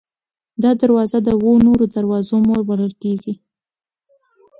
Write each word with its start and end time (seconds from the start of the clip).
دا 0.63 0.71
دروازه 0.81 1.17
د 1.21 1.27
اوو 1.37 1.53
نورو 1.67 1.85
دروازو 1.95 2.35
مور 2.47 2.59
بلل 2.69 2.93
کېږي. 3.03 3.33